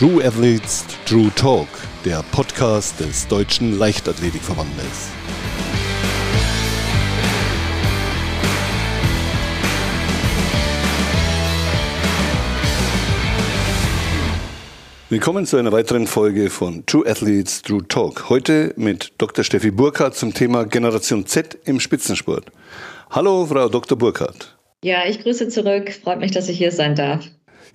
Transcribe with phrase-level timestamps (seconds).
[0.00, 1.68] True Athletes True Talk,
[2.06, 5.10] der Podcast des Deutschen Leichtathletikverbandes.
[15.10, 18.30] Willkommen zu einer weiteren Folge von True Athletes True Talk.
[18.30, 19.44] Heute mit Dr.
[19.44, 22.46] Steffi Burkhardt zum Thema Generation Z im Spitzensport.
[23.10, 23.98] Hallo, Frau Dr.
[23.98, 24.56] Burkhardt.
[24.82, 25.92] Ja, ich grüße zurück.
[25.92, 27.26] Freut mich, dass ich hier sein darf.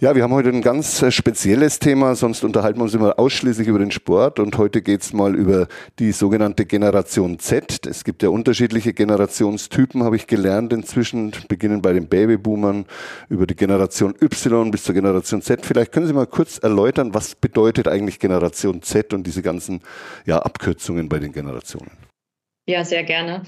[0.02, 3.70] Ja, wir haben heute ein ganz äh, spezielles Thema, sonst unterhalten wir uns immer ausschließlich
[3.70, 7.86] über den Sport und heute geht's mal über die sogenannte Generation Z.
[7.88, 12.86] Es gibt ja unterschiedliche Generationstypen, habe ich gelernt inzwischen, beginnen bei den Babyboomern
[13.30, 15.66] über die Generation Y bis zur Generation Z.
[15.66, 19.80] Vielleicht können Sie mal kurz erläutern, was bedeutet eigentlich Generation Z und diese ganzen
[20.26, 21.92] ja, Abkürzungen bei den Generationen?
[22.68, 23.44] Ja, sehr gerne.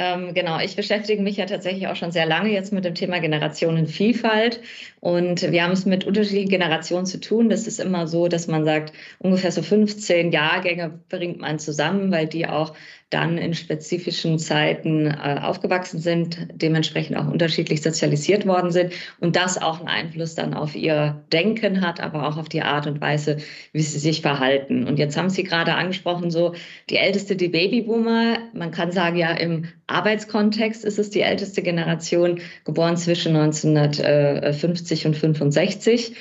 [0.00, 3.18] Ähm, genau, ich beschäftige mich ja tatsächlich auch schon sehr lange jetzt mit dem Thema
[3.18, 4.60] Generationenvielfalt.
[5.00, 7.48] Und wir haben es mit unterschiedlichen Generationen zu tun.
[7.48, 12.26] Das ist immer so, dass man sagt, ungefähr so 15 Jahrgänge bringt man zusammen, weil
[12.26, 12.74] die auch
[13.10, 19.56] dann in spezifischen Zeiten äh, aufgewachsen sind, dementsprechend auch unterschiedlich sozialisiert worden sind und das
[19.56, 23.38] auch einen Einfluss dann auf ihr Denken hat, aber auch auf die Art und Weise,
[23.72, 24.86] wie sie sich verhalten.
[24.86, 26.52] Und jetzt haben Sie gerade angesprochen, so
[26.90, 32.40] die älteste, die Babyboomer, man kann sagen, ja, im Arbeitskontext ist es die älteste Generation,
[32.66, 36.14] geboren zwischen 1950 und 65.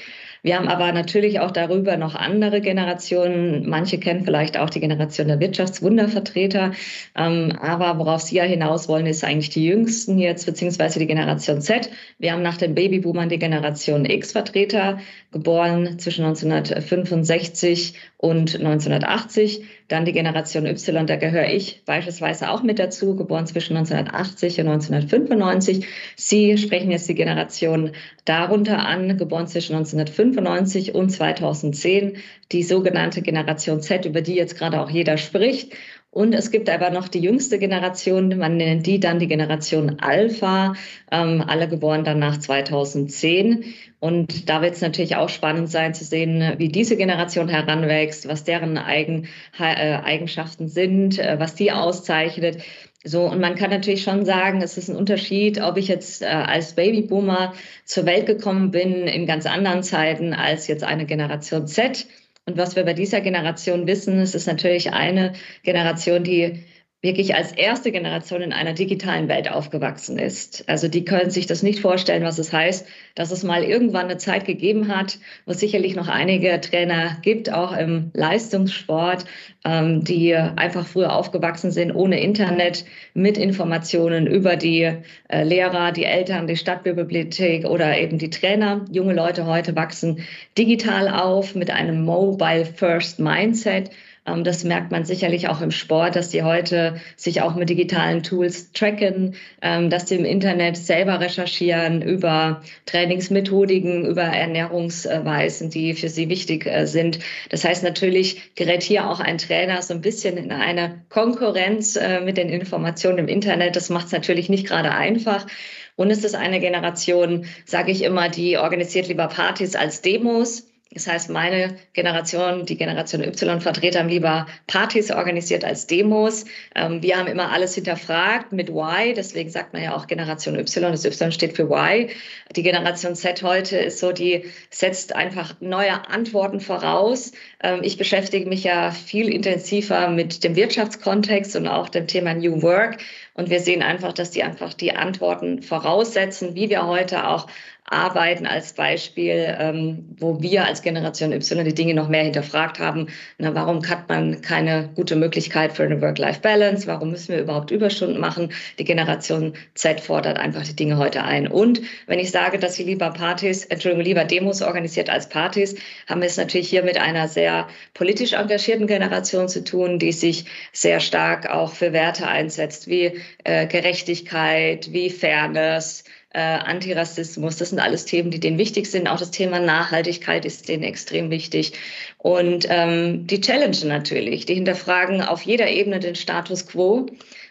[0.43, 3.67] Wir haben aber natürlich auch darüber noch andere Generationen.
[3.67, 6.71] Manche kennen vielleicht auch die Generation der Wirtschaftswundervertreter.
[7.15, 11.61] Ähm, aber worauf Sie ja hinaus wollen, ist eigentlich die Jüngsten jetzt, beziehungsweise die Generation
[11.61, 11.89] Z.
[12.19, 14.99] Wir haben nach den Babyboomern die Generation X-Vertreter,
[15.31, 19.63] geboren zwischen 1965 und 1980.
[19.87, 24.67] Dann die Generation Y, da gehöre ich beispielsweise auch mit dazu, geboren zwischen 1980 und
[24.67, 25.85] 1995.
[26.15, 27.91] Sie sprechen jetzt die Generation
[28.25, 32.17] darunter an, geboren zwischen 1995 und 2010,
[32.51, 35.73] die sogenannte Generation Z, über die jetzt gerade auch jeder spricht.
[36.09, 40.73] Und es gibt aber noch die jüngste Generation, man nennt die dann die Generation Alpha,
[41.11, 43.65] ähm, alle geboren dann nach 2010.
[43.99, 48.43] Und da wird es natürlich auch spannend sein zu sehen, wie diese Generation heranwächst, was
[48.43, 49.27] deren Eigen,
[49.59, 52.61] äh, Eigenschaften sind, äh, was die auszeichnet.
[53.03, 56.25] So, und man kann natürlich schon sagen, es ist ein Unterschied, ob ich jetzt äh,
[56.25, 57.53] als Babyboomer
[57.85, 62.05] zur Welt gekommen bin in ganz anderen Zeiten als jetzt eine Generation Z
[62.47, 65.33] und was wir bei dieser Generation wissen, es ist natürlich eine
[65.63, 66.63] Generation, die
[67.03, 70.67] wirklich als erste Generation in einer digitalen Welt aufgewachsen ist.
[70.67, 74.17] Also die können sich das nicht vorstellen, was es heißt, dass es mal irgendwann eine
[74.17, 79.25] Zeit gegeben hat, wo es sicherlich noch einige Trainer gibt, auch im Leistungssport,
[79.63, 82.83] ähm, die einfach früher aufgewachsen sind ohne Internet,
[83.13, 84.91] mit Informationen über die
[85.29, 88.85] äh, Lehrer, die Eltern, die Stadtbibliothek oder eben die Trainer.
[88.91, 90.25] Junge Leute heute wachsen
[90.57, 93.91] digital auf mit einem Mobile First Mindset
[94.35, 98.73] das merkt man sicherlich auch im Sport, dass die heute sich auch mit digitalen Tools
[98.73, 106.27] tracken, ähm, dass die im Internet selber recherchieren über Trainingsmethodiken, über Ernährungsweisen, die für sie
[106.27, 107.19] wichtig äh, sind.
[107.49, 112.19] Das heißt, natürlich gerät hier auch ein Trainer so ein bisschen in eine Konkurrenz äh,
[112.19, 113.77] mit den Informationen im Internet.
[113.77, 115.47] Das macht es natürlich nicht gerade einfach.
[115.95, 120.66] Und es ist eine Generation, sage ich immer, die organisiert lieber Partys als Demos.
[120.93, 126.45] Das heißt, meine Generation, die Generation Y-Vertreter haben lieber Partys organisiert als Demos.
[126.75, 129.13] Ähm, wir haben immer alles hinterfragt mit Why.
[129.13, 130.91] Deswegen sagt man ja auch Generation Y.
[130.91, 132.09] Das Y steht für Why.
[132.55, 137.31] Die Generation Z heute ist so, die setzt einfach neue Antworten voraus.
[137.61, 142.61] Ähm, ich beschäftige mich ja viel intensiver mit dem Wirtschaftskontext und auch dem Thema New
[142.61, 142.97] Work.
[143.33, 147.45] Und wir sehen einfach, dass die einfach die Antworten voraussetzen, wie wir heute auch
[147.89, 153.07] arbeiten als Beispiel, ähm, wo wir als Generation Y die Dinge noch mehr hinterfragt haben.
[153.37, 156.85] Na, warum hat man keine gute Möglichkeit für eine Work-Life-Balance?
[156.85, 158.51] Warum müssen wir überhaupt Überstunden machen?
[158.77, 161.47] Die Generation Z fordert einfach die Dinge heute ein.
[161.47, 165.75] Und wenn ich sage, dass sie lieber Partys, Entschuldigung, lieber Demos organisiert als Partys,
[166.07, 170.43] haben wir es natürlich hier mit einer sehr politisch engagierten Generation zu tun, die sich
[170.73, 176.03] sehr stark auch für Werte einsetzt, wie äh, Gerechtigkeit, wie Fairness,
[176.37, 179.07] äh, Antirassismus, das sind alles Themen, die denen wichtig sind.
[179.07, 181.73] Auch das Thema Nachhaltigkeit ist denen extrem wichtig.
[182.19, 187.07] Und ähm, die Challenge natürlich, die hinterfragen auf jeder Ebene den Status quo.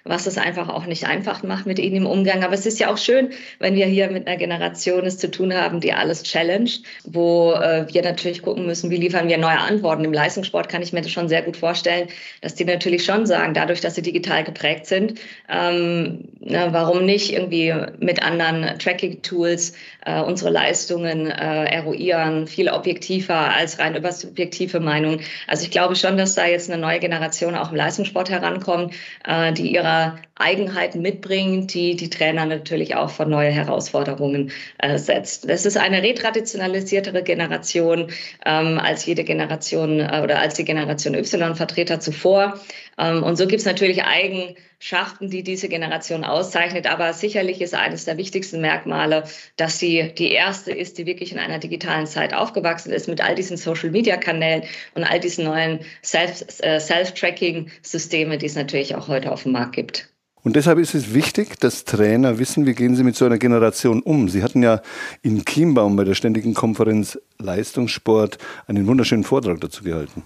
[0.06, 2.44] Was es einfach auch nicht einfach macht mit ihnen im Umgang.
[2.44, 5.54] Aber es ist ja auch schön, wenn wir hier mit einer Generation es zu tun
[5.54, 10.04] haben, die alles challenged, wo äh, wir natürlich gucken müssen, wie liefern wir neue Antworten.
[10.04, 12.08] Im Leistungssport kann ich mir das schon sehr gut vorstellen,
[12.40, 17.32] dass die natürlich schon sagen, dadurch, dass sie digital geprägt sind, ähm, na, warum nicht
[17.32, 19.72] irgendwie mit anderen Tracking-Tools
[20.04, 25.20] äh, unsere Leistungen äh, eruieren, viel objektiver als rein über subjektive Meinung.
[25.46, 28.94] Also ich glaube schon, dass da jetzt eine neue Generation auch im Leistungssport herankommt,
[29.26, 35.48] äh, die ihre Eigenheiten mitbringt, die die Trainer natürlich auch vor neue Herausforderungen äh, setzt.
[35.48, 38.08] Das ist eine retraditionalisiertere Generation
[38.44, 42.60] ähm, als jede Generation äh, oder als die Generation Y-Vertreter zuvor.
[42.98, 46.86] Ähm, und so gibt es natürlich Eigenschaften, die diese Generation auszeichnet.
[46.86, 49.24] Aber sicherlich ist eines der wichtigsten Merkmale,
[49.56, 53.36] dass sie die erste ist, die wirklich in einer digitalen Zeit aufgewachsen ist mit all
[53.36, 55.80] diesen Social-Media-Kanälen und all diesen neuen
[56.12, 60.10] äh, Self-Tracking-Systeme, die es natürlich auch heute auf dem Markt gibt.
[60.46, 64.00] Und deshalb ist es wichtig, dass Trainer wissen, wie gehen sie mit so einer Generation
[64.00, 64.28] um.
[64.28, 64.80] Sie hatten ja
[65.20, 68.38] in Chiembaum bei der Ständigen Konferenz Leistungssport
[68.68, 70.22] einen wunderschönen Vortrag dazu gehalten.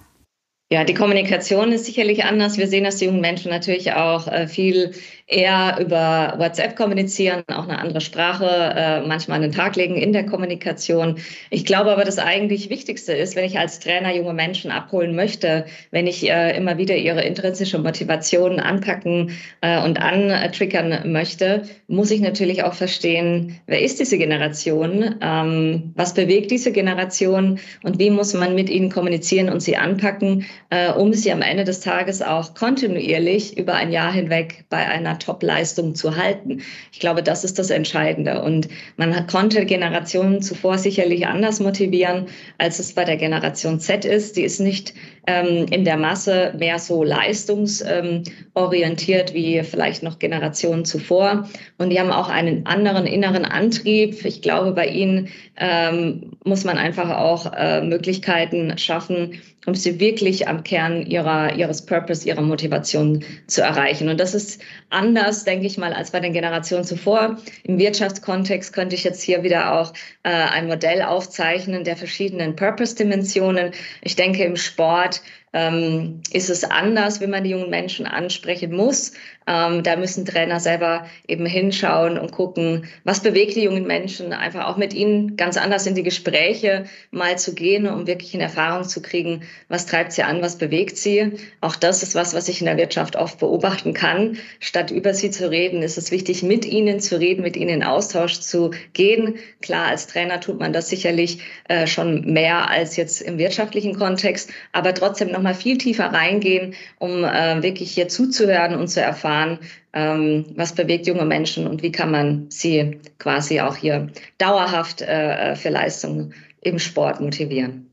[0.71, 2.59] Ja, die Kommunikation ist sicherlich anders.
[2.59, 4.91] Wir sehen, dass die jungen Menschen natürlich auch äh, viel
[5.27, 10.13] eher über WhatsApp kommunizieren, auch eine andere Sprache äh, manchmal an den Tag legen in
[10.13, 11.17] der Kommunikation.
[11.49, 15.65] Ich glaube aber, das eigentlich Wichtigste ist, wenn ich als Trainer junge Menschen abholen möchte,
[15.91, 19.31] wenn ich äh, immer wieder ihre intrinsische Motivation anpacken
[19.61, 26.13] äh, und antriggern möchte, muss ich natürlich auch verstehen, wer ist diese Generation, ähm, was
[26.13, 31.13] bewegt diese Generation und wie muss man mit ihnen kommunizieren und sie anpacken, äh, um
[31.13, 36.15] sie am Ende des Tages auch kontinuierlich über ein Jahr hinweg bei einer Top-Leistung zu
[36.15, 36.61] halten.
[36.91, 38.41] Ich glaube, das ist das Entscheidende.
[38.41, 38.67] Und
[38.97, 42.27] man konnte Generationen zuvor sicherlich anders motivieren,
[42.57, 44.37] als es bei der Generation Z ist.
[44.37, 44.93] Die ist nicht
[45.27, 51.49] ähm, in der Masse mehr so leistungsorientiert wie vielleicht noch Generationen zuvor.
[51.77, 54.25] Und die haben auch einen anderen inneren Antrieb.
[54.25, 60.47] Ich glaube, bei ihnen ähm, muss man einfach auch äh, Möglichkeiten schaffen, um sie wirklich
[60.47, 64.09] am Kern ihrer, ihres Purpose, ihrer Motivation zu erreichen.
[64.09, 64.59] Und das ist
[64.89, 67.37] anders, denke ich mal, als bei den Generationen zuvor.
[67.63, 73.71] Im Wirtschaftskontext könnte ich jetzt hier wieder auch äh, ein Modell aufzeichnen der verschiedenen Purpose-Dimensionen.
[74.01, 75.20] Ich denke, im Sport
[75.53, 79.13] ähm, ist es anders, wenn man die jungen Menschen ansprechen muss.
[79.51, 84.67] Ähm, da müssen Trainer selber eben hinschauen und gucken, was bewegt die jungen Menschen, einfach
[84.67, 88.85] auch mit ihnen ganz anders in die Gespräche mal zu gehen, um wirklich in Erfahrung
[88.87, 91.33] zu kriegen, was treibt sie an, was bewegt sie.
[91.59, 94.37] Auch das ist was, was ich in der Wirtschaft oft beobachten kann.
[94.59, 97.83] Statt über sie zu reden, ist es wichtig, mit ihnen zu reden, mit ihnen in
[97.83, 99.35] Austausch zu gehen.
[99.61, 104.49] Klar, als Trainer tut man das sicherlich äh, schon mehr als jetzt im wirtschaftlichen Kontext,
[104.71, 109.40] aber trotzdem noch mal viel tiefer reingehen, um äh, wirklich hier zuzuhören und zu erfahren,
[109.41, 109.59] erfahren,
[109.93, 115.55] ähm, was bewegt junge Menschen und wie kann man sie quasi auch hier dauerhaft äh,
[115.55, 117.87] für Leistungen im Sport motivieren.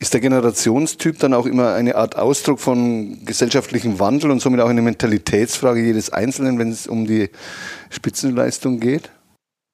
[0.00, 4.68] Ist der Generationstyp dann auch immer eine Art Ausdruck von gesellschaftlichem Wandel und somit auch
[4.68, 7.30] eine Mentalitätsfrage jedes Einzelnen, wenn es um die
[7.90, 9.10] Spitzenleistung geht?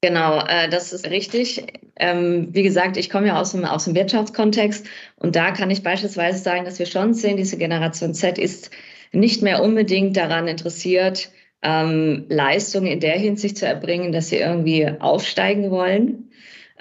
[0.03, 1.67] Genau, äh, das ist richtig.
[1.97, 4.87] Ähm, wie gesagt, ich komme ja aus dem, aus dem Wirtschaftskontext
[5.17, 8.71] und da kann ich beispielsweise sagen, dass wir schon sehen, diese Generation Z ist
[9.15, 11.31] nicht mehr unbedingt daran interessiert,
[11.63, 16.31] ähm, Leistungen in der Hinsicht zu erbringen, dass sie irgendwie aufsteigen wollen,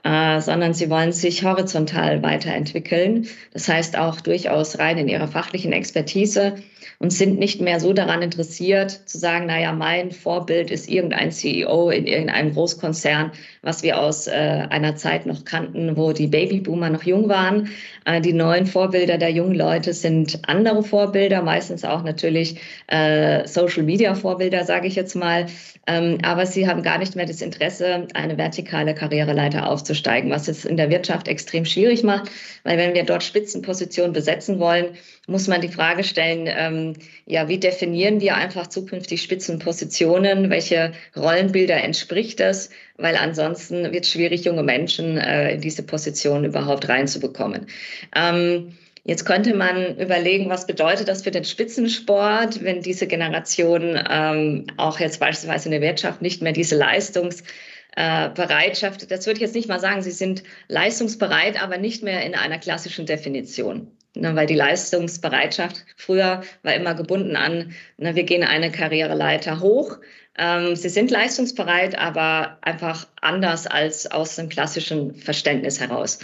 [0.04, 3.28] äh, sondern sie wollen sich horizontal weiterentwickeln.
[3.54, 6.56] Das heißt auch durchaus rein in ihrer fachlichen Expertise
[7.00, 11.90] und sind nicht mehr so daran interessiert zu sagen, naja, mein Vorbild ist irgendein CEO
[11.90, 14.32] in irgendeinem Großkonzern, was wir aus äh,
[14.70, 17.70] einer Zeit noch kannten, wo die Babyboomer noch jung waren.
[18.06, 24.66] Äh, die neuen Vorbilder der jungen Leute sind andere Vorbilder, meistens auch natürlich äh, Social-Media-Vorbilder,
[24.66, 25.48] sage ich jetzt mal.
[25.86, 30.66] Ähm, aber sie haben gar nicht mehr das Interesse, eine vertikale Karriereleiter aufzusteigen, was es
[30.66, 32.32] in der Wirtschaft extrem schwierig macht,
[32.64, 34.98] weil wenn wir dort Spitzenpositionen besetzen wollen,
[35.28, 36.94] muss man die Frage stellen, ähm,
[37.26, 40.50] ja, wie definieren wir einfach zukünftig Spitzenpositionen?
[40.50, 42.70] Welche Rollenbilder entspricht das?
[42.98, 47.68] Weil ansonsten wird es schwierig, junge Menschen äh, in diese Position überhaupt reinzubekommen.
[48.16, 48.74] Ähm,
[49.06, 54.98] Jetzt könnte man überlegen, was bedeutet das für den Spitzensport, wenn diese Generation ähm, auch
[54.98, 59.70] jetzt beispielsweise in der Wirtschaft nicht mehr diese Leistungsbereitschaft, äh, das würde ich jetzt nicht
[59.70, 63.92] mal sagen, sie sind leistungsbereit, aber nicht mehr in einer klassischen Definition.
[64.16, 69.98] Ne, weil die Leistungsbereitschaft früher war immer gebunden an, ne, wir gehen eine Karriereleiter hoch.
[70.38, 76.20] Ähm, sie sind leistungsbereit, aber einfach anders als aus dem klassischen Verständnis heraus.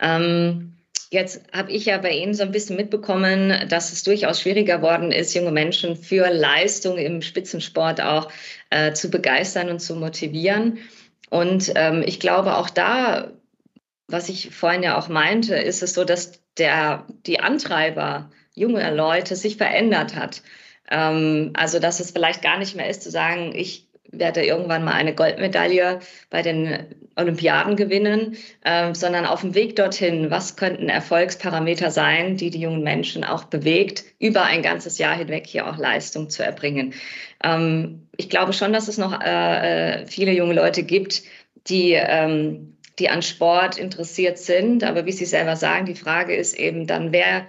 [0.00, 0.74] Ähm,
[1.12, 5.10] Jetzt habe ich ja bei Ihnen so ein bisschen mitbekommen, dass es durchaus schwieriger worden
[5.10, 8.30] ist, junge Menschen für Leistung im Spitzensport auch
[8.70, 10.78] äh, zu begeistern und zu motivieren.
[11.30, 13.30] Und ähm, ich glaube, auch da,
[14.08, 19.36] was ich vorhin ja auch meinte, ist es so, dass der, die Antreiber junger Leute
[19.36, 20.42] sich verändert hat.
[20.90, 24.94] Ähm, also, dass es vielleicht gar nicht mehr ist zu sagen, ich werde irgendwann mal
[24.94, 31.90] eine Goldmedaille bei den Olympiaden gewinnen, äh, sondern auf dem Weg dorthin, was könnten Erfolgsparameter
[31.90, 36.30] sein, die die jungen Menschen auch bewegt, über ein ganzes Jahr hinweg hier auch Leistung
[36.30, 36.94] zu erbringen.
[37.44, 41.22] Ähm, ich glaube schon, dass es noch äh, äh viele junge Leute gibt,
[41.66, 44.84] die ähm, die an Sport interessiert sind.
[44.84, 47.46] Aber wie Sie selber sagen, die Frage ist eben dann, wer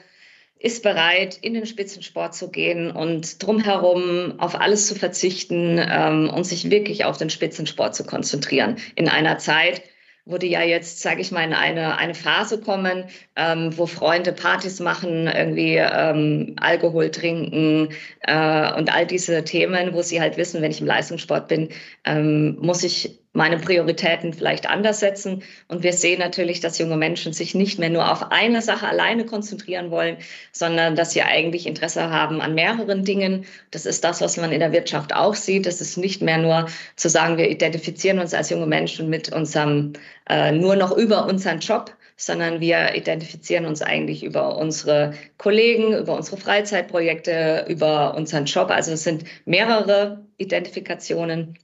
[0.58, 6.46] ist bereit, in den Spitzensport zu gehen und drumherum auf alles zu verzichten ähm, und
[6.46, 8.78] sich wirklich auf den Spitzensport zu konzentrieren.
[8.96, 9.82] In einer Zeit,
[10.38, 14.80] die ja jetzt, sage ich mal, in eine, eine Phase kommen, ähm, wo Freunde Partys
[14.80, 17.90] machen, irgendwie ähm, Alkohol trinken
[18.22, 21.70] äh, und all diese Themen, wo sie halt wissen, wenn ich im Leistungssport bin,
[22.06, 25.44] ähm, muss ich meine Prioritäten vielleicht anders setzen.
[25.68, 29.26] Und wir sehen natürlich, dass junge Menschen sich nicht mehr nur auf eine Sache alleine
[29.26, 30.18] konzentrieren wollen,
[30.52, 33.46] sondern dass sie eigentlich Interesse haben an mehreren Dingen.
[33.72, 35.66] Das ist das, was man in der Wirtschaft auch sieht.
[35.66, 39.94] Das ist nicht mehr nur zu sagen, wir identifizieren uns als junge Menschen mit unserem,
[40.30, 46.16] äh, nur noch über unseren Job, sondern wir identifizieren uns eigentlich über unsere Kollegen, über
[46.16, 48.70] unsere Freizeitprojekte, über unseren Job.
[48.70, 51.58] Also es sind mehrere Identifikationen.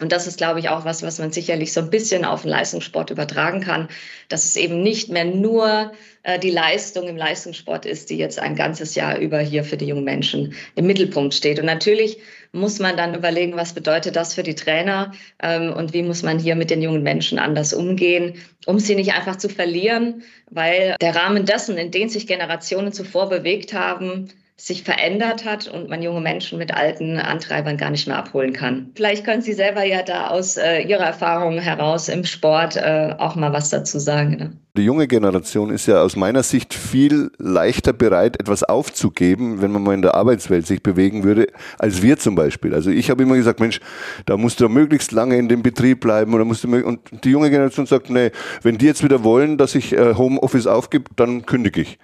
[0.00, 2.50] Und das ist, glaube ich, auch was, was man sicherlich so ein bisschen auf den
[2.50, 3.88] Leistungssport übertragen kann,
[4.28, 5.92] dass es eben nicht mehr nur
[6.22, 9.86] äh, die Leistung im Leistungssport ist, die jetzt ein ganzes Jahr über hier für die
[9.86, 11.58] jungen Menschen im Mittelpunkt steht.
[11.58, 12.18] Und natürlich
[12.52, 16.38] muss man dann überlegen, was bedeutet das für die Trainer ähm, und wie muss man
[16.38, 18.34] hier mit den jungen Menschen anders umgehen,
[18.66, 23.28] um sie nicht einfach zu verlieren, weil der Rahmen dessen, in den sich Generationen zuvor
[23.28, 24.28] bewegt haben,
[24.60, 28.90] sich verändert hat und man junge Menschen mit alten Antreibern gar nicht mehr abholen kann.
[28.94, 33.36] Vielleicht können Sie selber ja da aus äh, Ihrer Erfahrung heraus im Sport äh, auch
[33.36, 34.36] mal was dazu sagen.
[34.36, 34.52] Ne?
[34.76, 39.82] Die junge Generation ist ja aus meiner Sicht viel leichter bereit, etwas aufzugeben, wenn man
[39.82, 41.46] mal in der Arbeitswelt sich bewegen würde,
[41.78, 42.74] als wir zum Beispiel.
[42.74, 43.80] Also ich habe immer gesagt, Mensch,
[44.26, 47.48] da musst du möglichst lange in dem Betrieb bleiben oder musst du und die junge
[47.48, 48.30] Generation sagt, nee,
[48.62, 51.98] wenn die jetzt wieder wollen, dass ich äh, Homeoffice aufgib, dann kündige ich.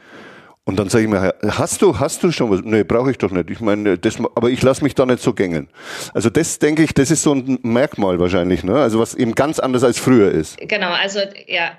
[0.68, 2.60] Und dann sage ich mir, hast du, hast du schon was?
[2.64, 3.50] Nee, brauche ich doch nicht.
[3.50, 5.68] Ich meine, das, aber ich lasse mich da nicht so gängeln.
[6.12, 8.74] Also das denke ich, das ist so ein Merkmal wahrscheinlich, ne?
[8.74, 10.58] Also was eben ganz anders als früher ist.
[10.58, 11.70] Genau, also ja,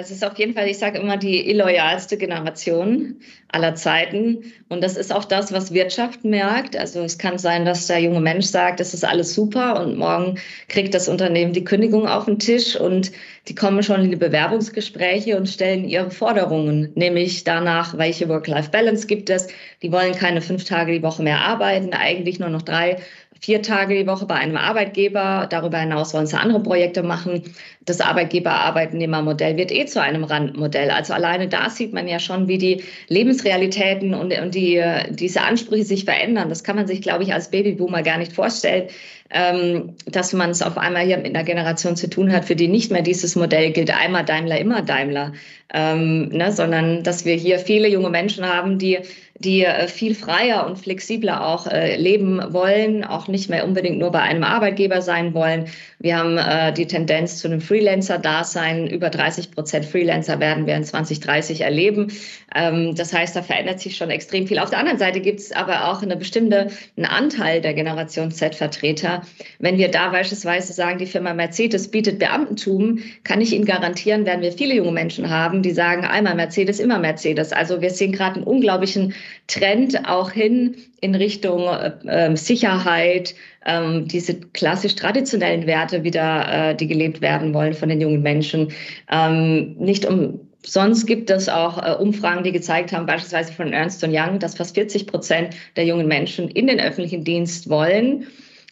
[0.00, 3.16] es ist auf jeden Fall, ich sage immer, die illoyalste Generation
[3.48, 4.52] aller Zeiten.
[4.68, 6.76] Und das ist auch das, was Wirtschaft merkt.
[6.76, 10.38] Also es kann sein, dass der junge Mensch sagt, das ist alles super und morgen
[10.68, 13.10] kriegt das Unternehmen die Kündigung auf den Tisch und
[13.48, 19.30] die kommen schon in die Bewerbungsgespräche und stellen ihre Forderungen, nämlich danach, welche Work-Life-Balance gibt
[19.30, 19.48] es.
[19.82, 22.98] Die wollen keine fünf Tage die Woche mehr arbeiten, eigentlich nur noch drei
[23.40, 25.46] vier Tage die Woche bei einem Arbeitgeber.
[25.50, 27.42] Darüber hinaus wollen sie andere Projekte machen.
[27.84, 30.90] Das Arbeitgeber-Arbeitnehmer-Modell wird eh zu einem Randmodell.
[30.90, 35.84] Also alleine da sieht man ja schon, wie die Lebensrealitäten und, und die, diese Ansprüche
[35.84, 36.48] sich verändern.
[36.48, 38.88] Das kann man sich, glaube ich, als Babyboomer gar nicht vorstellen,
[39.30, 42.68] ähm, dass man es auf einmal hier mit einer Generation zu tun hat, für die
[42.68, 45.32] nicht mehr dieses Modell gilt, einmal Daimler, immer Daimler,
[45.74, 48.98] ähm, ne, sondern dass wir hier viele junge Menschen haben, die
[49.38, 54.10] die äh, viel freier und flexibler auch äh, leben wollen, auch nicht mehr unbedingt nur
[54.10, 55.66] bei einem Arbeitgeber sein wollen.
[56.00, 58.88] Wir haben äh, die Tendenz zu einem Freelancer-Dasein.
[58.88, 62.12] Über 30 Prozent Freelancer werden wir in 2030 erleben.
[62.54, 64.58] Ähm, das heißt, da verändert sich schon extrem viel.
[64.58, 69.22] Auf der anderen Seite gibt es aber auch eine bestimmte einen Anteil der Generation Z-Vertreter.
[69.60, 74.42] Wenn wir da beispielsweise sagen, die Firma Mercedes bietet Beamtentum, kann ich Ihnen garantieren, werden
[74.42, 77.52] wir viele junge Menschen haben, die sagen, einmal Mercedes, immer Mercedes.
[77.52, 79.14] Also wir sehen gerade einen unglaublichen
[79.46, 86.86] Trend auch hin in Richtung äh, Sicherheit, äh, diese klassisch traditionellen Werte wieder, äh, die
[86.86, 88.72] gelebt werden wollen von den jungen Menschen.
[89.10, 94.04] Ähm, nicht um Sonst gibt es auch äh, Umfragen, die gezeigt haben, beispielsweise von Ernst
[94.04, 98.26] Young, dass fast 40 Prozent der jungen Menschen in den öffentlichen Dienst wollen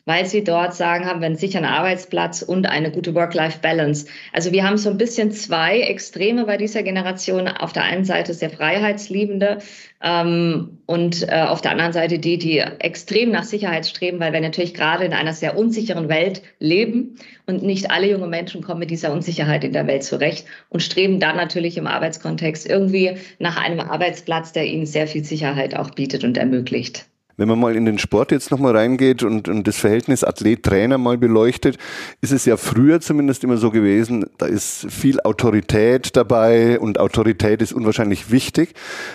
[0.07, 4.07] weil sie dort sagen, haben wir einen sicheren Arbeitsplatz und eine gute Work-Life-Balance.
[4.33, 7.49] Also wir haben so ein bisschen zwei Extreme bei dieser Generation.
[7.49, 9.59] Auf der einen Seite sehr Freiheitsliebende
[10.03, 14.41] ähm, und äh, auf der anderen Seite die, die extrem nach Sicherheit streben, weil wir
[14.41, 18.91] natürlich gerade in einer sehr unsicheren Welt leben und nicht alle junge Menschen kommen mit
[18.93, 23.81] dieser Unsicherheit in der Welt zurecht und streben dann natürlich im Arbeitskontext irgendwie nach einem
[23.81, 27.07] Arbeitsplatz, der ihnen sehr viel Sicherheit auch bietet und ermöglicht.
[27.37, 31.19] Wenn man mal in den Sport jetzt nochmal reingeht und, und das Verhältnis Athlet-Trainer mal
[31.19, 31.77] beleuchtet,
[32.21, 37.61] ist es ja früher zumindest immer so gewesen, da ist viel Autorität dabei und Autorität
[37.61, 38.75] ist unwahrscheinlich wichtig.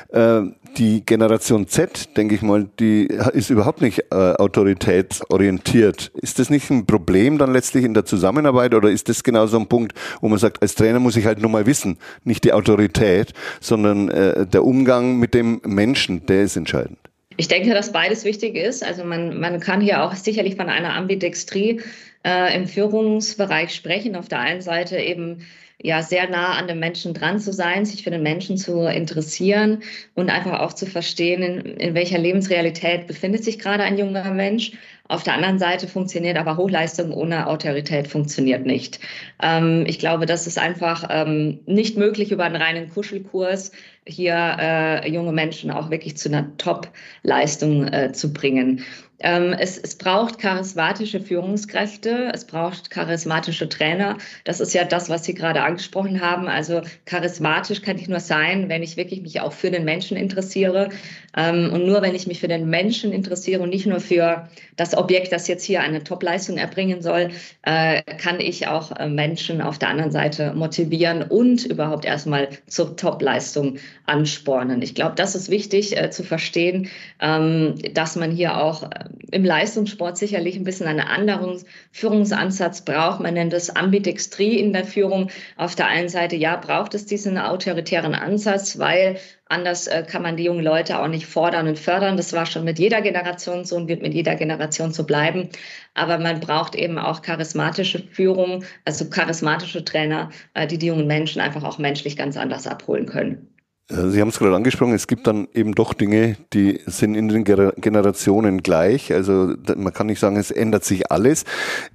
[0.10, 0.42] Äh,
[0.78, 6.12] die Generation Z, denke ich mal, die ist überhaupt nicht äh, autoritätsorientiert.
[6.16, 9.58] Ist das nicht ein Problem dann letztlich in der Zusammenarbeit oder ist das genau so
[9.58, 12.54] ein Punkt, wo man sagt, als Trainer muss ich halt nur mal wissen, nicht die
[12.54, 17.01] Autorität, sondern äh, der Umgang mit dem Menschen, der ist entscheidend?
[17.42, 18.84] Ich denke, dass beides wichtig ist.
[18.84, 21.82] Also man, man kann hier auch sicherlich von einer Ambidextrie
[22.24, 24.16] äh, im Führungsbereich sprechen.
[24.16, 25.48] Auf der einen Seite eben
[25.82, 29.82] ja sehr nah an dem Menschen dran zu sein, sich für den Menschen zu interessieren
[30.14, 34.74] und einfach auch zu verstehen, in, in welcher Lebensrealität befindet sich gerade ein junger Mensch.
[35.12, 39.02] Auf der anderen Seite funktioniert aber Hochleistung ohne Autorität funktioniert nicht.
[39.44, 43.74] Ähm, ich glaube, das ist einfach ähm, nicht möglich über einen reinen Kuschelkurs
[44.08, 48.86] hier äh, junge Menschen auch wirklich zu einer Top-Leistung äh, zu bringen.
[49.24, 54.18] Ähm, es, es braucht charismatische Führungskräfte, es braucht charismatische Trainer.
[54.44, 56.48] Das ist ja das, was Sie gerade angesprochen haben.
[56.48, 60.90] Also charismatisch kann ich nur sein, wenn ich wirklich mich auch für den Menschen interessiere.
[61.38, 64.98] Ähm, und nur wenn ich mich für den Menschen interessiere und nicht nur für das
[64.98, 67.30] Objekt, das jetzt hier eine Topleistung erbringen soll,
[67.64, 72.96] äh, kann ich auch äh, Menschen auf der anderen Seite motivieren und überhaupt erstmal zur
[72.96, 74.82] Topleistung anspornen.
[74.82, 76.90] Ich glaube, das ist wichtig äh, zu verstehen,
[77.22, 78.90] ähm, dass man hier auch
[79.32, 83.20] im Leistungssport sicherlich ein bisschen einen anderen Führungsansatz braucht.
[83.20, 85.30] Man nennt es Ambidextrie in der Führung.
[85.58, 90.38] Auf der einen Seite, ja, braucht es diesen autoritären Ansatz, weil anders äh, kann man
[90.38, 92.18] die jungen Leute auch nicht fordern und fördern.
[92.18, 95.50] Das war schon mit jeder Generation so und wird mit jeder Generation so bleiben.
[95.94, 101.42] Aber man braucht eben auch charismatische Führung, also charismatische Trainer, äh, die die jungen Menschen
[101.42, 103.51] einfach auch menschlich ganz anders abholen können.
[103.92, 107.28] Äh, Sie haben es gerade angesprochen, es gibt dann eben doch Dinge, die sind in
[107.28, 109.14] den Generationen gleich.
[109.14, 111.46] Also man kann nicht sagen, es ändert sich alles.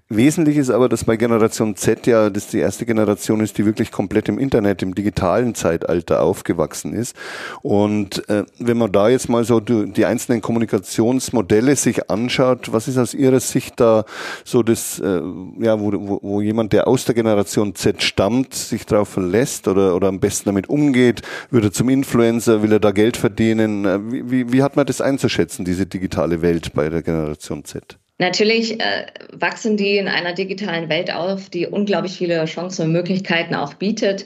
[0.08, 3.90] Wesentlich ist aber, dass bei Generation Z ja das die erste Generation ist, die wirklich
[3.90, 7.16] komplett im Internet, im digitalen Zeitalter aufgewachsen ist.
[7.62, 12.98] Und äh, wenn man da jetzt mal so die, einzelnen Kommunikationsmodelle sich anschaut, was ist
[12.98, 14.04] aus Ihrer Sicht da
[14.44, 15.20] so das, äh,
[15.58, 19.96] ja, wo, wo, wo jemand, der aus der Generation Z stammt, sich darauf verlässt oder,
[19.96, 23.84] oder am besten damit umgeht, würde zum Influencer, will er da Geld verdienen?
[23.84, 27.98] Äh, wie, wie, wie hat man das einzuschätzen, diese digitale Welt bei der Generation Z?
[28.18, 33.54] Natürlich äh, wachsen die in einer digitalen Welt auf, die unglaublich viele Chancen und Möglichkeiten
[33.54, 34.24] auch bietet,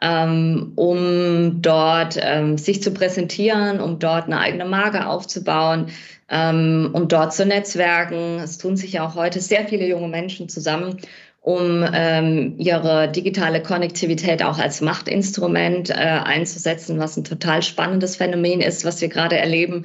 [0.00, 5.86] ähm, um dort ähm, sich zu präsentieren, um dort eine eigene Marke aufzubauen,
[6.28, 8.38] ähm, um dort zu netzwerken.
[8.38, 10.98] Es tun sich ja auch heute sehr viele junge Menschen zusammen,
[11.40, 18.60] um ähm, ihre digitale Konnektivität auch als Machtinstrument äh, einzusetzen, was ein total spannendes Phänomen
[18.60, 19.84] ist, was wir gerade erleben.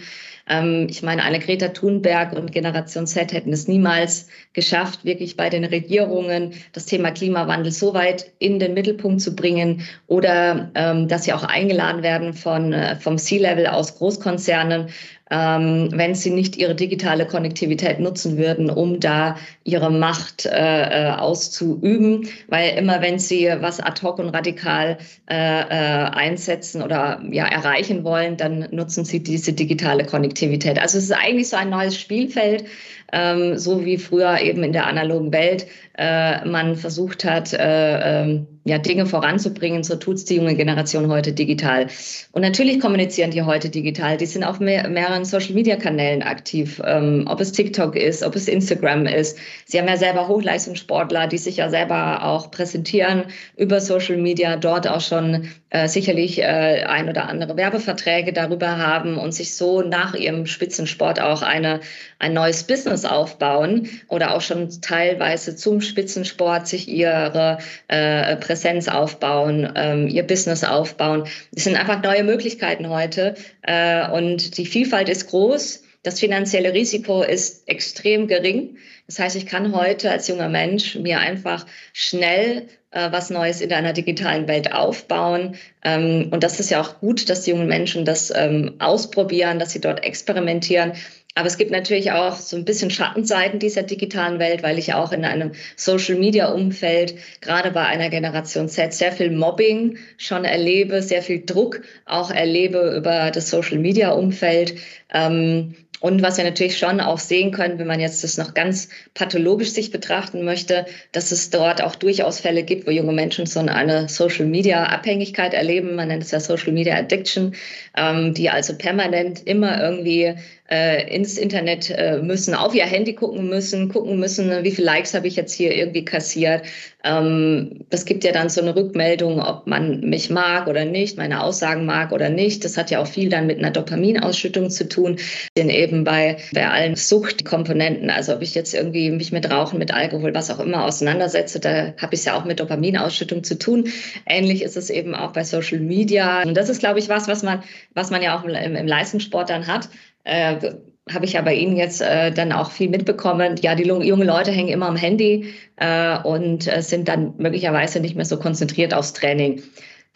[0.49, 5.49] Ähm, ich meine, eine Greta Thunberg und Generation Z hätten es niemals geschafft, wirklich bei
[5.49, 11.25] den Regierungen das Thema Klimawandel so weit in den Mittelpunkt zu bringen oder ähm, dass
[11.25, 14.89] sie auch eingeladen werden von, äh, vom C-Level aus Großkonzernen,
[15.29, 21.11] ähm, wenn sie nicht ihre digitale Konnektivität nutzen würden, um da ihre Macht äh, äh,
[21.11, 22.27] auszuüben.
[22.47, 24.97] Weil immer wenn sie was ad hoc und radikal
[25.29, 30.79] äh, äh, einsetzen oder ja, erreichen wollen, dann nutzen sie diese digitale Konnektivität.
[30.79, 32.65] Also es ist eigentlich so ein neues Spielfeld,
[33.11, 38.47] ähm, so wie früher eben in der analogen Welt äh, man versucht hat, äh, ähm,
[38.67, 41.87] ja, Dinge voranzubringen, so tut es die junge Generation heute digital.
[42.31, 44.17] Und natürlich kommunizieren die heute digital.
[44.17, 49.05] Die sind auf mehr, mehreren Social-Media-Kanälen aktiv, ähm, ob es TikTok ist, ob es Instagram
[49.05, 49.37] ist.
[49.65, 53.25] Sie haben ja selber Hochleistungssportler, die sich ja selber auch präsentieren
[53.55, 59.17] über Social Media, dort auch schon äh, sicherlich äh, ein oder andere Werbeverträge darüber haben
[59.17, 61.81] und sich so nach ihrem Spitzensport auch eine,
[62.19, 67.57] ein neues Business aufbauen oder auch schon teilweise zum Spitzensport sich ihre
[67.89, 71.25] äh, Präsenz aufbauen, ähm, ihr Business aufbauen.
[71.55, 75.83] Es sind einfach neue Möglichkeiten heute äh, und die Vielfalt ist groß.
[76.01, 78.77] Das finanzielle Risiko ist extrem gering.
[79.05, 83.71] Das heißt, ich kann heute als junger Mensch mir einfach schnell äh, was Neues in
[83.71, 85.55] einer digitalen Welt aufbauen.
[85.83, 89.71] Ähm, und das ist ja auch gut, dass die jungen Menschen das ähm, ausprobieren, dass
[89.71, 90.93] sie dort experimentieren.
[91.37, 95.11] Aber es gibt natürlich auch so ein bisschen Schattenseiten dieser digitalen Welt, weil ich auch
[95.11, 101.45] in einem Social-Media-Umfeld, gerade bei einer Generation Z, sehr viel Mobbing schon erlebe, sehr viel
[101.45, 104.79] Druck auch erlebe über das Social-Media-Umfeld.
[105.13, 108.89] Ähm, und was wir natürlich schon auch sehen können, wenn man jetzt das noch ganz
[109.15, 113.59] pathologisch sich betrachten möchte, dass es dort auch durchaus Fälle gibt, wo junge Menschen so
[113.59, 115.95] eine Social-Media-Abhängigkeit erleben.
[115.95, 117.55] Man nennt es ja Social-Media-Addiction,
[117.95, 120.35] ähm, die also permanent immer irgendwie
[120.69, 125.13] äh, ins Internet äh, müssen, auf ihr Handy gucken müssen, gucken müssen, wie viele Likes
[125.13, 126.63] habe ich jetzt hier irgendwie kassiert.
[127.03, 131.41] Ähm, das gibt ja dann so eine Rückmeldung, ob man mich mag oder nicht, meine
[131.41, 132.65] Aussagen mag oder nicht.
[132.65, 135.17] Das hat ja auch viel dann mit einer Dopaminausschüttung zu tun,
[135.57, 139.93] denn eben bei, bei allen Suchtkomponenten, also ob ich jetzt irgendwie mich mit Rauchen, mit
[139.93, 143.89] Alkohol, was auch immer auseinandersetze, da habe ich es ja auch mit Dopaminausschüttung zu tun.
[144.25, 146.43] Ähnlich ist es eben auch bei Social Media.
[146.43, 149.49] Und das ist, glaube ich, was, was man, was man ja auch im, im Leistungssport
[149.49, 149.87] dann hat.
[150.27, 150.75] Äh,
[151.13, 153.55] habe ich ja bei Ihnen jetzt äh, dann auch viel mitbekommen.
[153.61, 158.15] Ja, die jungen Leute hängen immer am Handy äh, und äh, sind dann möglicherweise nicht
[158.15, 159.61] mehr so konzentriert aufs Training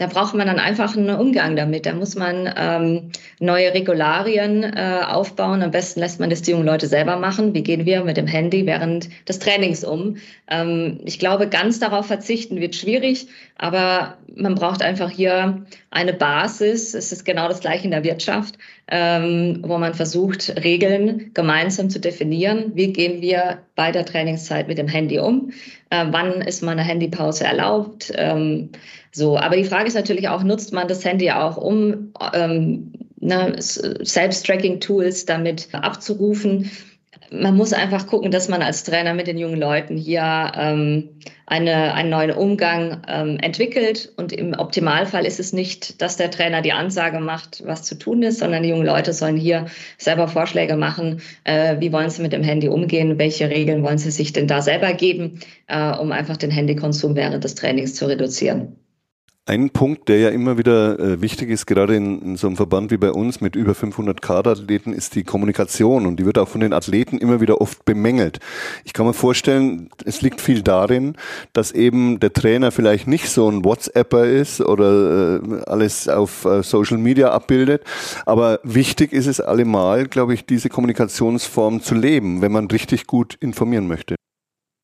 [0.02, 1.86] da braucht man dann einfach einen Umgang damit.
[1.86, 5.62] Da muss man ähm, neue Regularien äh, aufbauen.
[5.62, 7.54] Am besten lässt man das die jungen Leute selber machen.
[7.54, 10.18] Wie gehen wir mit dem Handy während des Trainings um?
[10.50, 16.96] Ähm, ich glaube, ganz darauf verzichten wird schwierig, aber man braucht einfach hier eine Basis.
[16.96, 18.58] Es ist genau das gleiche in der Wirtschaft,
[18.94, 22.74] ähm, wo man versucht, Regeln gemeinsam zu definieren.
[22.76, 25.52] Wie gehen wir bei der Trainingszeit mit dem Handy um?
[25.90, 28.12] Äh, wann ist mal eine Handypause erlaubt?
[28.16, 28.70] Ähm,
[29.14, 33.56] so, aber die Frage ist natürlich auch, nutzt man das Handy auch, um ähm, ne,
[33.60, 36.70] Selbst-Tracking-Tools damit abzurufen?
[37.34, 41.10] Man muss einfach gucken, dass man als Trainer mit den jungen Leuten hier ähm,
[41.46, 44.12] eine, einen neuen Umgang ähm, entwickelt.
[44.18, 48.22] Und im Optimalfall ist es nicht, dass der Trainer die Ansage macht, was zu tun
[48.22, 49.68] ist, sondern die jungen Leute sollen hier
[49.98, 54.12] selber Vorschläge machen, äh, wie wollen sie mit dem Handy umgehen, welche Regeln wollen sie
[54.12, 58.76] sich denn da selber geben, äh, um einfach den Handykonsum während des Trainings zu reduzieren.
[59.48, 62.92] Ein Punkt, der ja immer wieder äh, wichtig ist, gerade in, in, so einem Verband
[62.92, 66.62] wie bei uns mit über 500 Kaderathleten, ist die Kommunikation und die wird auch von
[66.62, 68.38] den Athleten immer wieder oft bemängelt.
[68.86, 71.16] Ich kann mir vorstellen, es liegt viel darin,
[71.54, 76.62] dass eben der Trainer vielleicht nicht so ein WhatsApper ist oder äh, alles auf äh,
[76.62, 77.82] Social Media abbildet,
[78.28, 83.38] aber wichtig ist es allemal, glaube ich, diese Kommunikationsform zu leben, wenn man richtig gut
[83.40, 84.14] informieren möchte.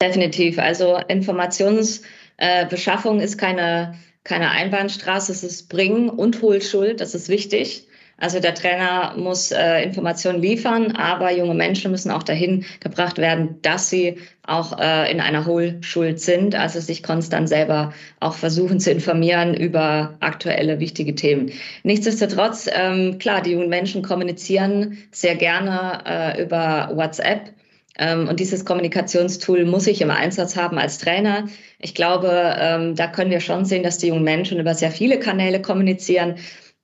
[0.02, 0.58] Definitiv.
[0.58, 3.94] Also Informationsbeschaffung ist keine
[4.28, 7.88] keine Einbahnstraße, es ist Bringen und Hohlschuld, das ist wichtig.
[8.20, 13.62] Also der Trainer muss äh, Informationen liefern, aber junge Menschen müssen auch dahin gebracht werden,
[13.62, 18.90] dass sie auch äh, in einer Hohlschuld sind, also sich konstant selber auch versuchen zu
[18.90, 21.52] informieren über aktuelle wichtige Themen.
[21.84, 27.52] Nichtsdestotrotz, ähm, klar, die jungen Menschen kommunizieren sehr gerne äh, über WhatsApp.
[28.00, 31.48] Ähm, und dieses Kommunikationstool muss ich im Einsatz haben als Trainer.
[31.80, 35.20] Ich glaube, ähm, da können wir schon sehen, dass die jungen Menschen über sehr viele
[35.20, 36.36] Kanäle kommunizieren.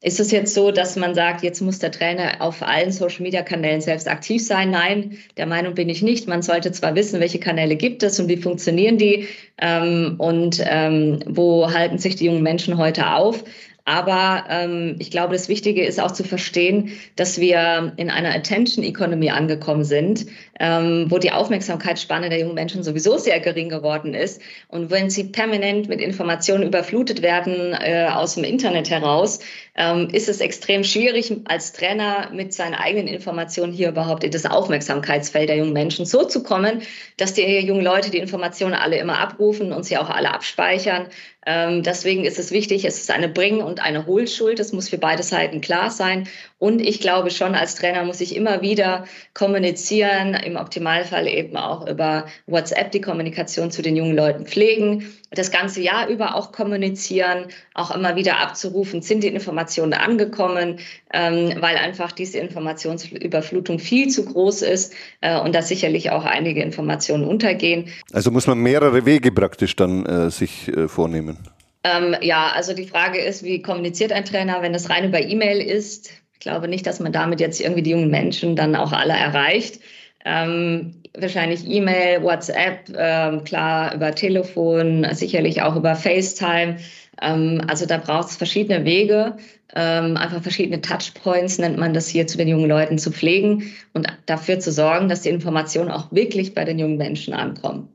[0.04, 4.10] Ist es jetzt so, dass man sagt, jetzt muss der Trainer auf allen Social-Media-Kanälen selbst
[4.10, 4.70] aktiv sein?
[4.70, 6.28] Nein, der Meinung bin ich nicht.
[6.28, 9.30] Man sollte zwar wissen, welche Kanäle gibt es und wie funktionieren die
[9.62, 13.46] ähm, und ähm, wo halten sich die jungen Menschen heute auf.
[13.86, 18.84] Aber ähm, ich glaube, das Wichtige ist auch zu verstehen, dass wir in einer Attention
[18.84, 20.26] Economy angekommen sind,
[20.60, 24.42] ähm, wo die Aufmerksamkeitsspanne der jungen Menschen sowieso sehr gering geworden ist.
[24.68, 29.40] Und wenn sie permanent mit Informationen überflutet werden äh, aus dem Internet heraus,
[29.76, 34.46] ähm, ist es extrem schwierig, als Trainer mit seinen eigenen Informationen hier überhaupt in das
[34.46, 36.84] Aufmerksamkeitsfeld der jungen Menschen so zu kommen,
[37.18, 41.08] dass die jungen Leute die Informationen alle immer abrufen und sie auch alle abspeichern.
[41.46, 44.60] Ähm, deswegen ist es wichtig, es ist eine Bring- und eine Hohlschuld.
[44.60, 46.28] Das muss für beide Seiten klar sein.
[46.64, 51.86] Und ich glaube schon, als Trainer muss ich immer wieder kommunizieren, im Optimalfall eben auch
[51.86, 57.48] über WhatsApp die Kommunikation zu den jungen Leuten pflegen, das ganze Jahr über auch kommunizieren,
[57.74, 60.80] auch immer wieder abzurufen, sind die Informationen angekommen,
[61.12, 66.64] ähm, weil einfach diese Informationsüberflutung viel zu groß ist äh, und da sicherlich auch einige
[66.64, 67.90] Informationen untergehen.
[68.14, 71.40] Also muss man mehrere Wege praktisch dann äh, sich äh, vornehmen.
[71.84, 75.60] Ähm, ja, also die Frage ist, wie kommuniziert ein Trainer, wenn es rein über E-Mail
[75.60, 76.23] ist?
[76.44, 79.80] Ich glaube nicht, dass man damit jetzt irgendwie die jungen Menschen dann auch alle erreicht.
[80.26, 86.80] Ähm, wahrscheinlich E-Mail, WhatsApp, ähm, klar über Telefon, sicherlich auch über FaceTime.
[87.22, 89.38] Ähm, also da braucht es verschiedene Wege,
[89.74, 94.06] ähm, einfach verschiedene Touchpoints nennt man das hier zu den jungen Leuten zu pflegen und
[94.26, 97.88] dafür zu sorgen, dass die Informationen auch wirklich bei den jungen Menschen ankommen.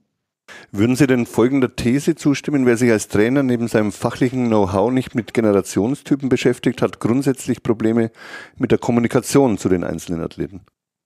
[0.70, 5.14] Würden Sie denn folgender These zustimmen, wer sich als Trainer neben seinem fachlichen Know-how nicht
[5.14, 8.10] mit Generationstypen beschäftigt, hat grundsätzlich Probleme
[8.58, 10.60] mit der Kommunikation zu den einzelnen Athleten?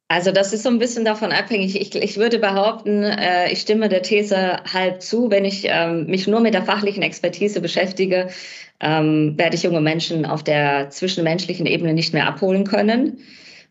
[0.09, 1.81] Also das ist so ein bisschen davon abhängig.
[1.81, 5.31] Ich, ich würde behaupten, äh, ich stimme der These halb zu.
[5.31, 8.29] Wenn ich ähm, mich nur mit der fachlichen Expertise beschäftige,
[8.81, 13.21] ähm, werde ich junge Menschen auf der zwischenmenschlichen Ebene nicht mehr abholen können.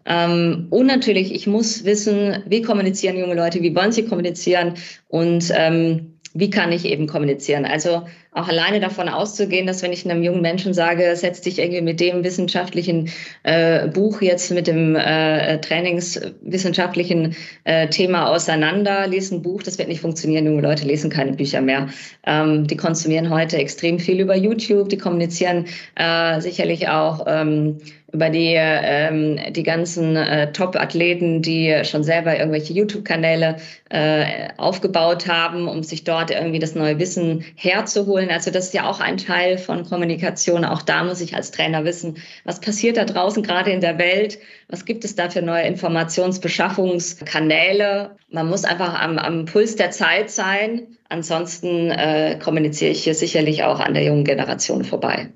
[0.06, 4.76] Ähm, und natürlich, ich muss wissen, wie kommunizieren junge Leute, wie wollen sie kommunizieren
[5.08, 7.66] und ähm, wie kann ich eben kommunizieren.
[7.66, 11.82] Also auch alleine davon auszugehen, dass wenn ich einem jungen Menschen sage, setz dich irgendwie
[11.82, 13.10] mit dem wissenschaftlichen
[13.44, 19.89] äh, Buch jetzt mit dem äh, trainingswissenschaftlichen äh, Thema auseinander, lesen ein Buch, das wird
[19.89, 20.46] nicht funktionieren.
[20.46, 21.89] Junge Leute lesen keine Bücher mehr.
[22.26, 25.65] Ähm, die konsumieren heute extrem viel über YouTube, die kommunizieren
[25.96, 27.80] äh, sicherlich auch ähm,
[28.13, 33.58] über die, ähm, die ganzen äh, Top-Athleten, die schon selber irgendwelche YouTube-Kanäle
[33.89, 38.21] äh, aufgebaut haben, um sich dort irgendwie das neue Wissen herzuholen.
[38.30, 40.66] Also das ist ja auch ein Teil von Kommunikation.
[40.66, 44.38] Auch da muss ich als Trainer wissen, was passiert da draußen gerade in der Welt,
[44.68, 48.18] was gibt es da für neue Informationsbeschaffungskanäle.
[48.30, 50.98] Man muss einfach am, am Puls der Zeit sein.
[51.10, 55.30] Ansonsten äh, kommuniziere ich hier sicherlich auch an der jungen Generation vorbei.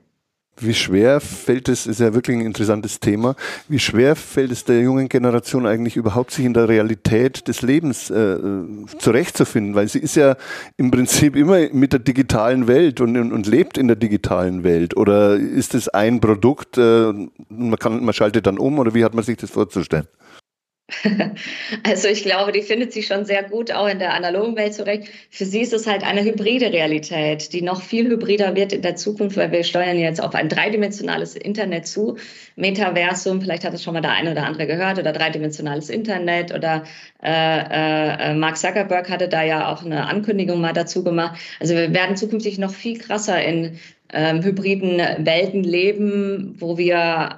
[0.57, 3.35] Wie schwer fällt es, ist ja wirklich ein interessantes Thema,
[3.67, 8.09] wie schwer fällt es der jungen Generation eigentlich überhaupt, sich in der Realität des Lebens
[8.09, 8.37] äh,
[8.97, 9.75] zurechtzufinden?
[9.75, 10.37] Weil sie ist ja
[10.77, 14.95] im Prinzip immer mit der digitalen Welt und, und lebt in der digitalen Welt.
[14.95, 17.11] Oder ist es ein Produkt, äh,
[17.49, 20.07] man, kann, man schaltet dann um oder wie hat man sich das vorzustellen?
[21.83, 25.09] Also ich glaube, die findet sich schon sehr gut auch in der analogen Welt zurecht.
[25.29, 28.95] Für sie ist es halt eine hybride Realität, die noch viel hybrider wird in der
[28.95, 32.17] Zukunft, weil wir steuern jetzt auf ein dreidimensionales Internet zu.
[32.55, 36.83] Metaversum, vielleicht hat es schon mal der eine oder andere gehört, oder dreidimensionales Internet oder
[37.23, 41.39] äh, äh, Mark Zuckerberg hatte da ja auch eine Ankündigung mal dazu gemacht.
[41.59, 43.79] Also wir werden zukünftig noch viel krasser in
[44.13, 47.37] ähm, hybriden Welten leben, wo wir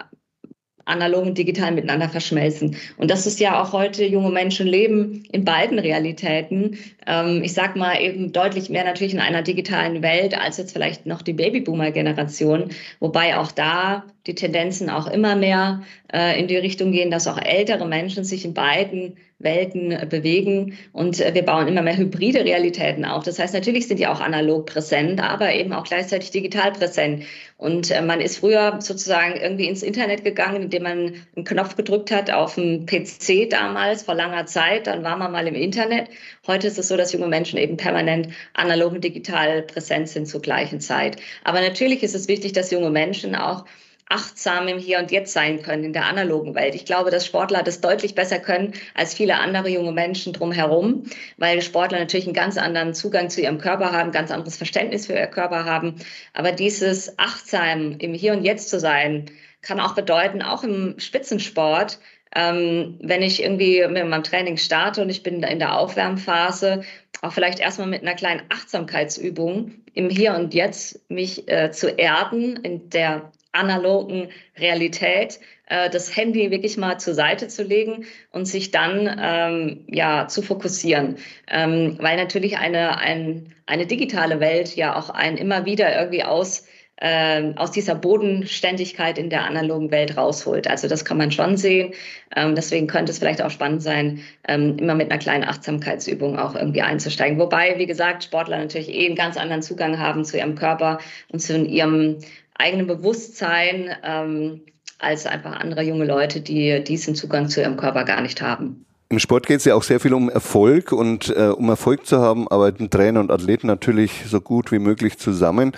[0.87, 2.75] analog und digital miteinander verschmelzen.
[2.97, 6.77] Und das ist ja auch heute junge Menschen leben in beiden Realitäten.
[7.05, 11.05] Ähm, ich sag mal eben deutlich mehr natürlich in einer digitalen Welt als jetzt vielleicht
[11.05, 12.69] noch die Babyboomer-Generation,
[12.99, 17.41] wobei auch da die Tendenzen auch immer mehr äh, in die Richtung gehen, dass auch
[17.41, 22.43] ältere Menschen sich in beiden Welten äh, bewegen und äh, wir bauen immer mehr hybride
[22.43, 23.23] Realitäten auf.
[23.23, 27.23] Das heißt, natürlich sind die auch analog präsent, aber eben auch gleichzeitig digital präsent.
[27.57, 32.09] Und äh, man ist früher sozusagen irgendwie ins Internet gegangen, indem man einen Knopf gedrückt
[32.09, 36.09] hat auf dem PC damals vor langer Zeit, dann war man mal im Internet.
[36.47, 40.41] Heute ist es so, dass junge Menschen eben permanent analog und digital präsent sind zur
[40.41, 41.17] gleichen Zeit.
[41.43, 43.65] Aber natürlich ist es wichtig, dass junge Menschen auch
[44.09, 46.75] achtsam im Hier und Jetzt sein können in der analogen Welt.
[46.75, 51.03] Ich glaube, dass Sportler das deutlich besser können als viele andere junge Menschen drumherum,
[51.37, 55.13] weil Sportler natürlich einen ganz anderen Zugang zu ihrem Körper haben, ganz anderes Verständnis für
[55.13, 55.95] ihr Körper haben.
[56.33, 59.25] Aber dieses achtsam im Hier und Jetzt zu sein,
[59.61, 61.99] kann auch bedeuten, auch im Spitzensport,
[62.35, 66.83] ähm, wenn ich irgendwie mit meinem Training starte und ich bin in der Aufwärmphase,
[67.21, 72.57] auch vielleicht erstmal mit einer kleinen Achtsamkeitsübung im Hier und Jetzt mich äh, zu erden,
[72.57, 78.71] in der analogen Realität, äh, das Handy wirklich mal zur Seite zu legen und sich
[78.71, 81.17] dann ähm, ja zu fokussieren,
[81.49, 86.67] ähm, weil natürlich eine ein, eine digitale Welt ja auch einen immer wieder irgendwie aus
[86.99, 90.67] äh, aus dieser Bodenständigkeit in der analogen Welt rausholt.
[90.67, 91.93] Also das kann man schon sehen.
[92.35, 96.55] Ähm, deswegen könnte es vielleicht auch spannend sein, ähm, immer mit einer kleinen Achtsamkeitsübung auch
[96.55, 97.37] irgendwie einzusteigen.
[97.37, 100.97] Wobei, wie gesagt, Sportler natürlich eh einen ganz anderen Zugang haben zu ihrem Körper
[101.31, 102.17] und zu ihrem
[102.57, 104.61] eigenen Bewusstsein ähm,
[104.99, 108.86] als einfach andere junge Leute, die diesen Zugang zu ihrem Körper gar nicht haben.
[109.09, 112.19] Im Sport geht es ja auch sehr viel um Erfolg und äh, um Erfolg zu
[112.19, 115.71] haben, arbeiten Trainer und Athleten natürlich so gut wie möglich zusammen.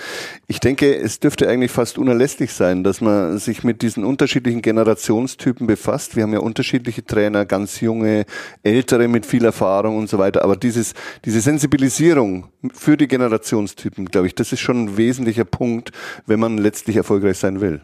[0.47, 5.67] Ich denke, es dürfte eigentlich fast unerlässlich sein, dass man sich mit diesen unterschiedlichen Generationstypen
[5.67, 6.15] befasst.
[6.15, 8.25] Wir haben ja unterschiedliche Trainer, ganz junge,
[8.63, 10.43] ältere mit viel Erfahrung und so weiter.
[10.43, 15.91] Aber dieses, diese Sensibilisierung für die Generationstypen, glaube ich, das ist schon ein wesentlicher Punkt,
[16.25, 17.79] wenn man letztlich erfolgreich sein will.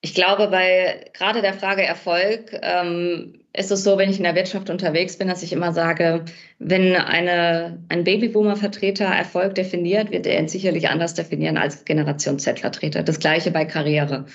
[0.00, 4.36] Ich glaube, bei gerade der Frage Erfolg ähm, ist es so, wenn ich in der
[4.36, 6.24] Wirtschaft unterwegs bin, dass ich immer sage,
[6.60, 13.02] wenn eine, ein Babyboomer-Vertreter Erfolg definiert, wird er ihn sicherlich anders definieren als Generation Z-Vertreter.
[13.02, 14.26] Das gleiche bei Karriere.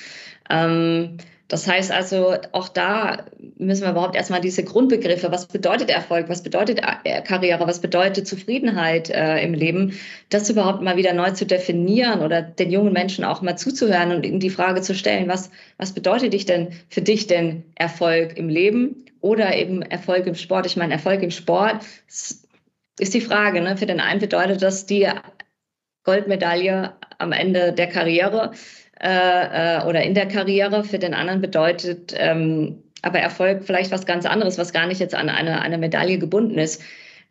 [0.50, 1.18] Ähm,
[1.54, 3.26] das heißt also, auch da
[3.60, 8.28] müssen wir überhaupt erstmal diese Grundbegriffe, was bedeutet Erfolg, was bedeutet äh, Karriere, was bedeutet
[8.28, 9.94] Zufriedenheit äh, im Leben,
[10.30, 14.26] das überhaupt mal wieder neu zu definieren oder den jungen Menschen auch mal zuzuhören und
[14.26, 18.50] ihnen die Frage zu stellen, was, was bedeutet dich denn für dich denn Erfolg im
[18.50, 20.66] Leben oder eben Erfolg im Sport?
[20.66, 23.62] Ich meine, Erfolg im Sport ist die Frage.
[23.62, 23.78] Ne?
[23.78, 25.08] Für den einen bedeutet das die
[26.04, 28.54] Goldmedaille am Ende der Karriere
[29.04, 30.84] äh, äh, oder in der Karriere.
[30.84, 35.14] Für den anderen bedeutet ähm, aber Erfolg vielleicht was ganz anderes, was gar nicht jetzt
[35.14, 36.82] an eine, eine Medaille gebunden ist.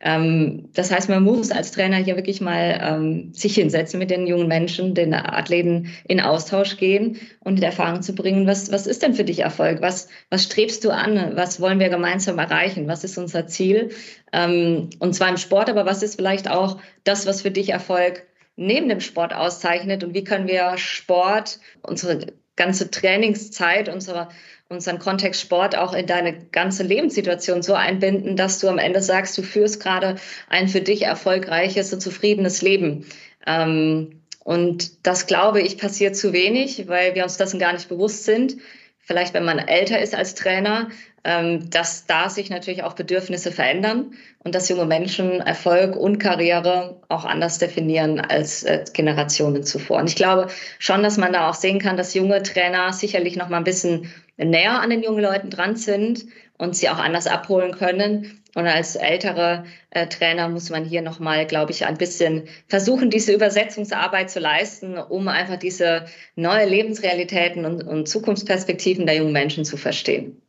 [0.05, 4.27] Ähm, das heißt, man muss als Trainer hier wirklich mal ähm, sich hinsetzen mit den
[4.27, 9.03] jungen Menschen, den Athleten in Austausch gehen und in Erfahrung zu bringen, was, was ist
[9.03, 9.81] denn für dich Erfolg?
[9.81, 11.33] Was, was strebst du an?
[11.37, 12.89] Was wollen wir gemeinsam erreichen?
[12.89, 13.91] Was ist unser Ziel?
[14.33, 18.25] Ähm, und zwar im Sport, aber was ist vielleicht auch das, was für dich Erfolg
[18.57, 24.29] neben dem Sport auszeichnet und wie können wir Sport, unsere ganze Trainingszeit, unsere,
[24.69, 29.37] unseren Kontext Sport auch in deine ganze Lebenssituation so einbinden, dass du am Ende sagst,
[29.39, 30.17] du führst gerade
[30.49, 33.07] ein für dich erfolgreiches und zufriedenes Leben.
[33.47, 38.25] Ähm, und das glaube ich passiert zu wenig, weil wir uns dessen gar nicht bewusst
[38.25, 38.57] sind.
[38.99, 40.91] Vielleicht, wenn man älter ist als Trainer,
[41.25, 47.25] dass da sich natürlich auch Bedürfnisse verändern und dass junge Menschen Erfolg und Karriere auch
[47.25, 49.99] anders definieren als äh, Generationen zuvor.
[49.99, 50.49] Und ich glaube
[50.81, 54.11] schon, dass man da auch sehen kann, dass junge Trainer sicherlich noch mal ein bisschen
[54.37, 56.27] näher an den jungen Leuten dran sind
[56.59, 58.43] und sie auch anders abholen können.
[58.55, 63.33] Und als ältere äh, Trainer muss man hier nochmal, glaube ich, ein bisschen versuchen, diese
[63.33, 70.43] Übersetzungsarbeit zu leisten, um einfach diese neue Lebensrealitäten und Zukunftsperspektiven der jungen Menschen zu verstehen.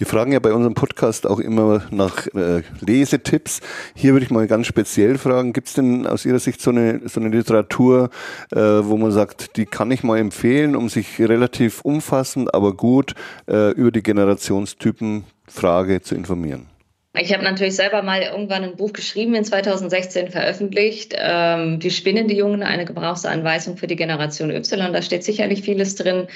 [0.00, 3.60] Wir fragen ja bei unserem Podcast auch immer nach äh, Lesetipps.
[3.94, 7.06] Hier würde ich mal ganz speziell fragen, gibt es denn aus Ihrer Sicht so eine,
[7.06, 8.08] so eine Literatur,
[8.50, 13.12] äh, wo man sagt, die kann ich mal empfehlen, um sich relativ umfassend, aber gut
[13.46, 16.70] äh, über die Generationstypen-Frage zu informieren?
[17.18, 22.32] Ich habe natürlich selber mal irgendwann ein Buch geschrieben, in 2016 veröffentlicht, ähm, Die spinnende
[22.34, 24.92] Jungen, eine Gebrauchsanweisung für die Generation Y.
[24.94, 26.28] Da steht sicherlich vieles drin,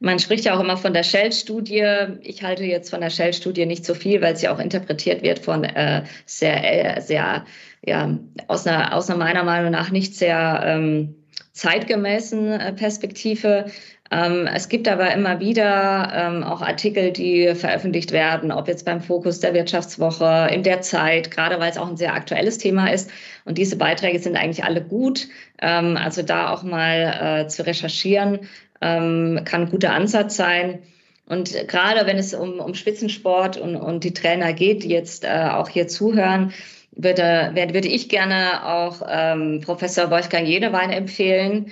[0.00, 1.86] man spricht ja auch immer von der Shell-Studie.
[2.22, 5.62] Ich halte jetzt von der Shell-Studie nicht so viel, weil sie auch interpretiert wird von
[5.62, 7.44] äh, sehr, äh, sehr,
[7.84, 11.14] ja, aus einer, aus einer meiner Meinung nach nicht sehr ähm,
[11.52, 13.66] zeitgemäßen äh, Perspektive.
[14.10, 19.02] Ähm, es gibt aber immer wieder ähm, auch Artikel, die veröffentlicht werden, ob jetzt beim
[19.02, 23.10] Fokus der Wirtschaftswoche, in der Zeit, gerade weil es auch ein sehr aktuelles Thema ist.
[23.44, 25.28] Und diese Beiträge sind eigentlich alle gut.
[25.60, 28.40] Ähm, also da auch mal äh, zu recherchieren,
[28.80, 30.80] ähm, kann ein guter Ansatz sein.
[31.26, 35.48] Und gerade wenn es um, um Spitzensport und, und die Trainer geht, die jetzt äh,
[35.52, 36.52] auch hier zuhören,
[36.92, 41.70] würde, würde ich gerne auch ähm, Professor Wolfgang Jedewein empfehlen,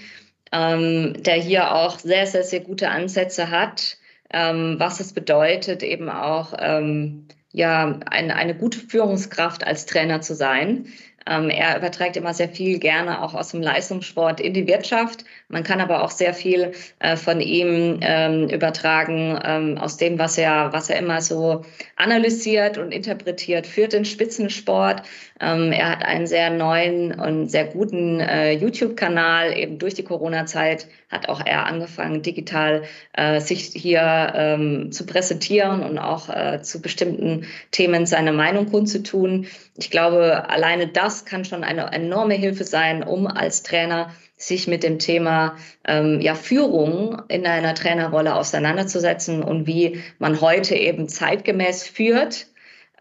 [0.53, 3.99] ähm, der hier auch sehr, sehr, sehr gute Ansätze hat,
[4.31, 10.35] ähm, was es bedeutet, eben auch ähm, ja, ein, eine gute Führungskraft als Trainer zu
[10.35, 10.87] sein.
[11.29, 15.25] Ähm, er überträgt immer sehr viel gerne auch aus dem Leistungssport in die Wirtschaft.
[15.49, 20.39] Man kann aber auch sehr viel äh, von ihm ähm, übertragen ähm, aus dem, was
[20.39, 21.65] er, was er immer so
[21.97, 25.03] analysiert und interpretiert für den Spitzensport.
[25.41, 29.57] Er hat einen sehr neuen und sehr guten äh, YouTube-Kanal.
[29.57, 32.83] Eben durch die Corona-Zeit hat auch er angefangen, digital
[33.15, 39.47] äh, sich hier ähm, zu präsentieren und auch äh, zu bestimmten Themen seine Meinung kundzutun.
[39.77, 44.83] Ich glaube, alleine das kann schon eine enorme Hilfe sein, um als Trainer sich mit
[44.83, 51.85] dem Thema ähm, ja, Führung in einer Trainerrolle auseinanderzusetzen und wie man heute eben zeitgemäß
[51.85, 52.47] führt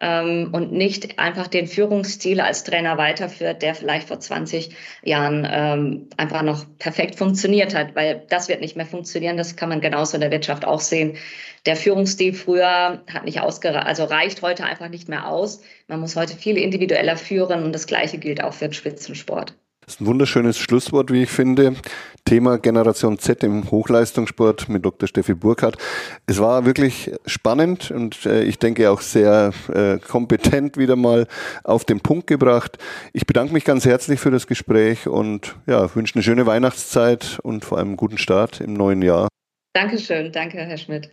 [0.02, 6.10] ähm, und nicht einfach den Führungsstil als Trainer weiterführt, der vielleicht vor 20 Jahren ähm,
[6.18, 9.38] einfach noch perfekt funktioniert hat, weil das wird nicht mehr funktionieren.
[9.38, 11.18] Das kann man genauso in der Wirtschaft auch sehen.
[11.66, 15.62] Der Führungsstil früher hat nicht ausgereicht, also reicht heute einfach nicht mehr aus.
[15.88, 19.54] Man muss heute viel individueller führen und das Gleiche gilt auch für den Spitzensport.
[19.88, 21.76] Das ist ein wunderschönes Schlusswort, wie ich finde.
[22.26, 25.08] Thema Generation Z im Hochleistungssport mit Dr.
[25.08, 25.78] Steffi Burkhardt.
[26.26, 31.26] Es war wirklich spannend und äh, ich denke auch sehr äh, kompetent wieder mal
[31.64, 32.78] auf den Punkt gebracht.
[33.14, 37.64] Ich bedanke mich ganz herzlich für das Gespräch und ja, wünsche eine schöne Weihnachtszeit und
[37.64, 39.30] vor allem einen guten Start im neuen Jahr.
[39.72, 41.12] Dankeschön, danke, Herr Schmidt.